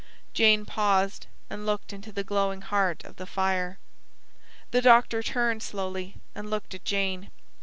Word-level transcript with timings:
Jane 0.33 0.65
paused, 0.65 1.27
and 1.47 1.63
looked 1.63 1.93
into 1.93 2.11
the 2.11 2.23
glowing 2.23 2.61
heart 2.61 3.03
of 3.03 3.17
the 3.17 3.27
fire. 3.27 3.77
The 4.71 4.81
doctor 4.81 5.21
turned 5.21 5.61
slowly 5.61 6.15
and 6.33 6.49
looked 6.49 6.73
at 6.73 6.83
Jane. 6.83 7.29